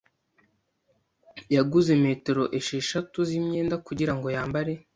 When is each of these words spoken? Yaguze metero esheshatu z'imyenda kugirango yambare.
Yaguze 1.55 1.91
metero 2.05 2.43
esheshatu 2.59 3.17
z'imyenda 3.29 3.75
kugirango 3.87 4.27
yambare. 4.35 4.73